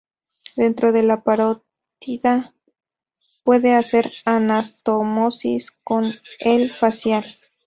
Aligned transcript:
Dentro 0.55 0.91
de 0.93 1.03
la 1.03 1.21
parótida 1.21 2.55
puede 3.43 3.75
hacer 3.75 4.11
anastomosis 4.25 5.69
con 5.83 6.15
el 6.39 6.73
facial. 6.73 7.35